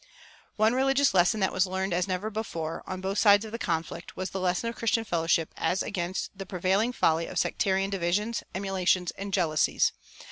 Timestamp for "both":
3.01-3.19